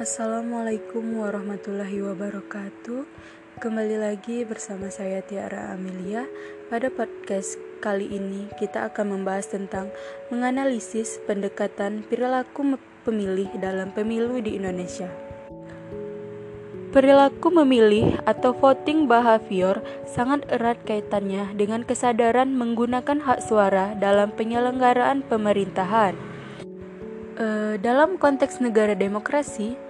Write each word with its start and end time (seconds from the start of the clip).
Assalamualaikum 0.00 1.20
warahmatullahi 1.20 2.00
wabarakatuh. 2.00 3.04
Kembali 3.60 4.00
lagi 4.00 4.48
bersama 4.48 4.88
saya 4.88 5.20
Tiara 5.20 5.76
Amelia. 5.76 6.24
Pada 6.72 6.88
podcast 6.88 7.60
kali 7.84 8.08
ini 8.08 8.48
kita 8.56 8.88
akan 8.88 9.20
membahas 9.20 9.52
tentang 9.52 9.92
menganalisis 10.32 11.20
pendekatan 11.28 12.00
perilaku 12.08 12.80
pemilih 13.04 13.52
dalam 13.60 13.92
pemilu 13.92 14.40
di 14.40 14.56
Indonesia. 14.56 15.12
Perilaku 16.96 17.52
memilih 17.60 18.24
atau 18.24 18.56
voting 18.56 19.04
behavior 19.04 19.84
sangat 20.08 20.48
erat 20.48 20.80
kaitannya 20.88 21.52
dengan 21.60 21.84
kesadaran 21.84 22.56
menggunakan 22.56 23.20
hak 23.20 23.44
suara 23.44 23.92
dalam 24.00 24.32
penyelenggaraan 24.32 25.20
pemerintahan. 25.28 26.16
E, 27.36 27.76
dalam 27.80 28.16
konteks 28.16 28.64
negara 28.64 28.96
demokrasi, 28.96 29.89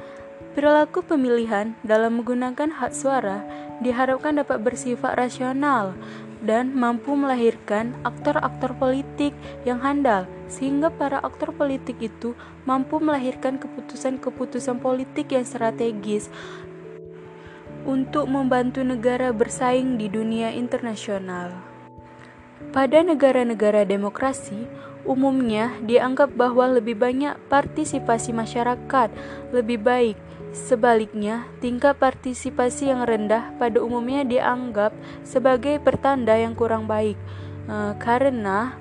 perilaku 0.57 1.07
pemilihan 1.07 1.79
dalam 1.87 2.21
menggunakan 2.21 2.71
hak 2.75 2.93
suara 2.93 3.45
diharapkan 3.81 4.43
dapat 4.43 4.61
bersifat 4.61 5.17
rasional 5.17 5.95
dan 6.41 6.73
mampu 6.73 7.13
melahirkan 7.13 7.93
aktor-aktor 8.01 8.73
politik 8.81 9.37
yang 9.69 9.81
handal, 9.85 10.25
sehingga 10.49 10.89
para 10.89 11.21
aktor 11.21 11.53
politik 11.53 12.01
itu 12.01 12.33
mampu 12.65 12.97
melahirkan 12.97 13.61
keputusan-keputusan 13.61 14.81
politik 14.81 15.37
yang 15.37 15.45
strategis 15.45 16.33
untuk 17.85 18.29
membantu 18.29 18.85
negara 18.85 19.33
bersaing 19.33 19.97
di 20.01 20.09
dunia 20.09 20.53
internasional. 20.53 21.53
Pada 22.71 23.01
negara-negara 23.01 23.89
demokrasi, 23.89 24.69
umumnya 25.09 25.73
dianggap 25.85 26.37
bahwa 26.37 26.77
lebih 26.77 26.97
banyak 27.01 27.37
partisipasi 27.48 28.37
masyarakat 28.37 29.09
lebih 29.53 29.81
baik. 29.81 30.17
Sebaliknya, 30.51 31.47
tingkat 31.62 31.95
partisipasi 32.03 32.91
yang 32.91 33.06
rendah 33.06 33.55
pada 33.55 33.79
umumnya 33.79 34.27
dianggap 34.27 34.91
sebagai 35.23 35.79
pertanda 35.79 36.34
yang 36.34 36.59
kurang 36.59 36.91
baik, 36.91 37.15
e, 37.70 37.95
karena 38.03 38.75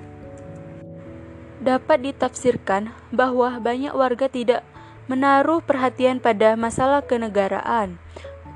dapat 1.62 2.10
ditafsirkan 2.10 2.90
bahwa 3.14 3.62
banyak 3.62 3.94
warga 3.94 4.26
tidak 4.26 4.66
menaruh 5.06 5.62
perhatian 5.62 6.18
pada 6.18 6.58
masalah 6.58 7.06
kenegaraan, 7.06 8.02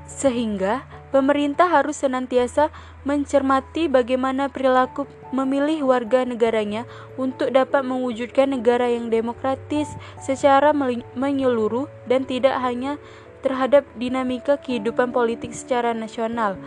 sehingga 0.07 0.83
Pemerintah 1.15 1.71
harus 1.71 2.03
senantiasa 2.03 2.75
mencermati 3.07 3.87
bagaimana 3.87 4.51
perilaku 4.51 5.07
memilih 5.31 5.87
warga 5.87 6.27
negaranya 6.27 6.83
untuk 7.15 7.55
dapat 7.55 7.87
mewujudkan 7.87 8.51
negara 8.51 8.91
yang 8.91 9.07
demokratis 9.07 9.87
secara 10.19 10.75
menyeluruh 11.15 11.87
dan 12.03 12.27
tidak 12.27 12.59
hanya 12.59 12.99
terhadap 13.39 13.87
dinamika 13.95 14.59
kehidupan 14.59 15.15
politik 15.15 15.55
secara 15.55 15.95
nasional, 15.95 16.59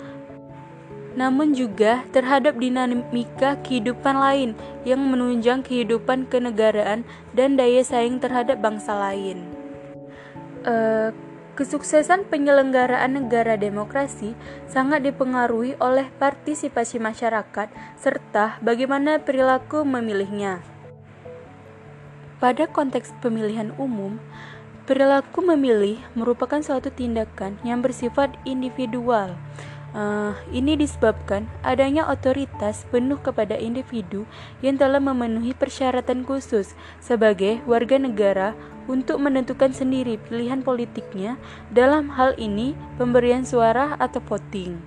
namun 1.12 1.52
juga 1.52 2.08
terhadap 2.16 2.56
dinamika 2.56 3.60
kehidupan 3.60 4.16
lain 4.16 4.56
yang 4.88 5.04
menunjang 5.12 5.60
kehidupan 5.60 6.24
kenegaraan 6.24 7.04
dan 7.36 7.60
daya 7.60 7.84
saing 7.84 8.16
terhadap 8.16 8.64
bangsa 8.64 8.96
lain. 8.96 9.44
Uh, 10.64 11.12
Kesuksesan 11.58 12.30
penyelenggaraan 12.30 13.18
negara 13.18 13.58
demokrasi 13.58 14.38
sangat 14.70 15.02
dipengaruhi 15.02 15.74
oleh 15.82 16.06
partisipasi 16.22 17.02
masyarakat 17.02 17.66
serta 17.98 18.62
bagaimana 18.62 19.18
perilaku 19.18 19.82
memilihnya. 19.82 20.62
Pada 22.38 22.70
konteks 22.70 23.10
pemilihan 23.18 23.74
umum, 23.74 24.22
perilaku 24.86 25.42
memilih 25.42 25.98
merupakan 26.14 26.62
suatu 26.62 26.94
tindakan 26.94 27.58
yang 27.66 27.82
bersifat 27.82 28.38
individual. 28.46 29.34
Uh, 29.90 30.38
ini 30.54 30.78
disebabkan 30.78 31.50
adanya 31.66 32.06
otoritas 32.06 32.86
penuh 32.94 33.18
kepada 33.18 33.58
individu 33.58 34.30
yang 34.62 34.78
telah 34.78 35.02
memenuhi 35.02 35.58
persyaratan 35.58 36.22
khusus 36.22 36.78
sebagai 37.02 37.58
warga 37.66 37.98
negara 37.98 38.54
untuk 38.88 39.20
menentukan 39.20 39.70
sendiri 39.70 40.16
pilihan 40.26 40.64
politiknya, 40.64 41.36
dalam 41.70 42.08
hal 42.16 42.34
ini 42.40 42.72
pemberian 42.96 43.44
suara 43.44 43.94
atau 44.00 44.18
voting. 44.24 44.80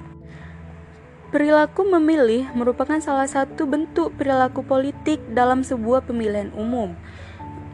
Perilaku 1.32 1.88
memilih 1.88 2.52
merupakan 2.52 3.00
salah 3.00 3.30
satu 3.30 3.64
bentuk 3.64 4.12
perilaku 4.20 4.68
politik 4.68 5.24
dalam 5.32 5.64
sebuah 5.64 6.04
pemilihan 6.04 6.52
umum. 6.52 6.92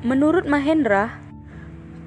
Menurut 0.06 0.46
Mahendra, 0.46 1.18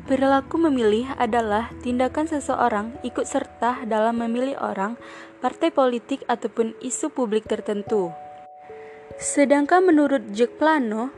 perilaku 0.06 0.62
memilih 0.62 1.10
adalah 1.18 1.74
tindakan 1.82 2.30
seseorang 2.30 2.94
ikut 3.02 3.26
serta 3.26 3.82
dalam 3.82 4.22
memilih 4.22 4.62
orang, 4.62 4.94
partai 5.42 5.74
politik, 5.74 6.22
ataupun 6.30 6.78
isu 6.78 7.10
publik 7.10 7.50
tertentu. 7.50 8.14
Sedangkan 9.18 9.82
menurut 9.82 10.30
Jack 10.30 10.54
Plano, 10.54 11.10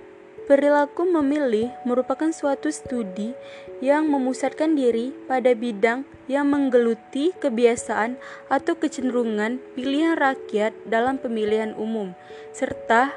Perilaku 0.43 1.07
memilih 1.07 1.71
merupakan 1.87 2.35
suatu 2.35 2.67
studi 2.75 3.31
yang 3.79 4.11
memusatkan 4.11 4.75
diri 4.75 5.15
pada 5.31 5.55
bidang 5.55 6.03
yang 6.27 6.51
menggeluti 6.51 7.31
kebiasaan 7.39 8.19
atau 8.51 8.75
kecenderungan 8.75 9.63
pilihan 9.79 10.19
rakyat 10.19 10.75
dalam 10.87 11.19
pemilihan 11.23 11.75
umum, 11.79 12.15
serta 12.51 13.15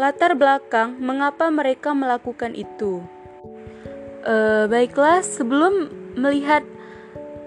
latar 0.00 0.34
belakang 0.34 0.96
mengapa 0.98 1.52
mereka 1.52 1.92
melakukan 1.92 2.56
itu. 2.56 3.04
E, 4.24 4.66
baiklah, 4.66 5.20
sebelum 5.20 5.92
melihat 6.16 6.64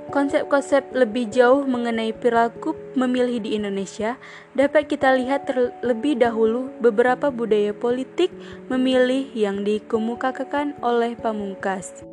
Konsep-konsep 0.07 0.95
lebih 0.95 1.28
jauh 1.28 1.68
mengenai 1.68 2.16
perilaku 2.16 2.79
memilih 2.95 3.44
di 3.44 3.59
Indonesia 3.59 4.16
dapat 4.56 4.88
kita 4.88 5.12
lihat 5.12 5.51
terlebih 5.51 6.16
dahulu 6.16 6.72
beberapa 6.79 7.28
budaya 7.28 7.75
politik 7.75 8.31
memilih 8.72 9.28
yang 9.35 9.67
dikemukakan 9.67 10.79
oleh 10.79 11.19
Pamungkas. 11.19 12.07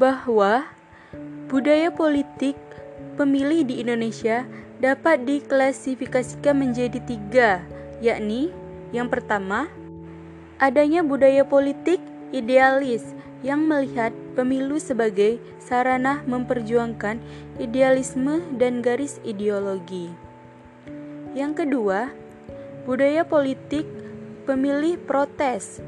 Bahwa 0.00 0.64
budaya 1.52 1.92
politik 1.92 2.56
pemilih 3.20 3.68
di 3.68 3.84
Indonesia 3.84 4.48
dapat 4.80 5.28
diklasifikasikan 5.28 6.56
menjadi 6.56 6.98
tiga, 7.04 7.60
yakni 8.00 8.48
yang 8.96 9.12
pertama, 9.12 9.68
adanya 10.56 11.04
budaya 11.04 11.44
politik 11.44 12.00
idealis 12.32 13.12
yang 13.42 13.66
melihat 13.66 14.14
pemilu 14.38 14.78
sebagai 14.78 15.42
sarana 15.58 16.22
memperjuangkan 16.24 17.18
idealisme 17.58 18.42
dan 18.56 18.80
garis 18.80 19.18
ideologi. 19.26 20.10
Yang 21.34 21.66
kedua, 21.66 22.10
budaya 22.86 23.26
politik 23.26 23.86
pemilih 24.46 24.98
protes. 25.06 25.82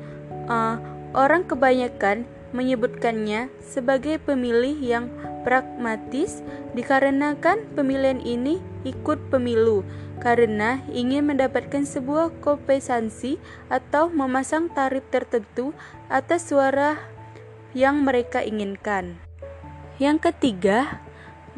Uh, 0.50 0.76
orang 1.16 1.47
kebanyakan 1.47 2.26
menyebutkannya 2.54 3.50
sebagai 3.59 4.22
pemilih 4.22 4.78
yang 4.78 5.10
pragmatis 5.43 6.41
dikarenakan 6.72 7.66
pemilihan 7.75 8.22
ini 8.22 8.62
ikut 8.87 9.19
pemilu 9.28 9.82
karena 10.22 10.81
ingin 10.88 11.28
mendapatkan 11.28 11.84
sebuah 11.84 12.32
kompensasi 12.41 13.37
atau 13.69 14.09
memasang 14.09 14.72
tarif 14.72 15.04
tertentu 15.12 15.76
atas 16.09 16.48
suara 16.48 16.97
yang 17.75 18.07
mereka 18.07 18.41
inginkan. 18.41 19.19
Yang 19.99 20.31
ketiga, 20.31 21.03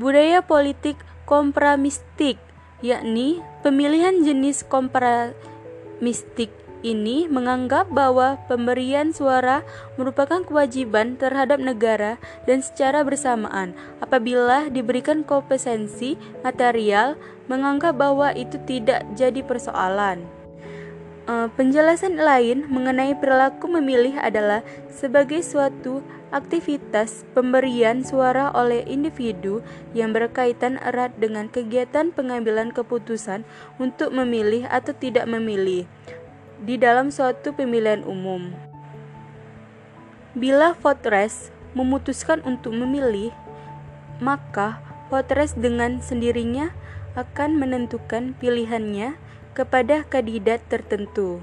budaya 0.00 0.40
politik 0.44 0.96
kompromistik, 1.28 2.40
yakni 2.84 3.40
pemilihan 3.64 4.24
jenis 4.24 4.64
kompromistik 4.64 6.52
ini 6.84 7.26
menganggap 7.26 7.88
bahwa 7.90 8.38
pemberian 8.46 9.10
suara 9.10 9.66
merupakan 9.98 10.44
kewajiban 10.44 11.18
terhadap 11.18 11.58
negara 11.58 12.20
dan 12.44 12.60
secara 12.62 13.02
bersamaan 13.02 13.74
apabila 13.98 14.68
diberikan 14.70 15.26
kompetensi 15.26 16.14
material 16.46 17.18
menganggap 17.50 17.98
bahwa 17.98 18.30
itu 18.36 18.60
tidak 18.68 19.02
jadi 19.18 19.42
persoalan. 19.42 20.22
Uh, 21.26 21.50
penjelasan 21.58 22.22
lain 22.22 22.70
mengenai 22.70 23.18
perilaku 23.18 23.66
memilih 23.66 24.14
adalah 24.14 24.62
sebagai 24.86 25.42
suatu 25.42 25.98
aktivitas 26.30 27.26
pemberian 27.34 28.06
suara 28.06 28.54
oleh 28.54 28.86
individu 28.86 29.58
yang 29.90 30.14
berkaitan 30.14 30.78
erat 30.86 31.10
dengan 31.18 31.50
kegiatan 31.50 32.14
pengambilan 32.14 32.70
keputusan 32.70 33.42
untuk 33.82 34.14
memilih 34.14 34.70
atau 34.70 34.94
tidak 34.94 35.26
memilih 35.26 35.90
di 36.62 36.78
dalam 36.78 37.10
suatu 37.10 37.50
pemilihan 37.50 38.06
umum. 38.06 38.54
Bila 40.38 40.78
voters 40.78 41.50
memutuskan 41.74 42.38
untuk 42.46 42.70
memilih, 42.70 43.34
maka 44.22 44.78
voters 45.10 45.58
dengan 45.58 45.98
sendirinya 45.98 46.70
akan 47.18 47.58
menentukan 47.58 48.38
pilihannya 48.38 49.25
kepada 49.56 50.04
kandidat 50.04 50.60
tertentu. 50.68 51.40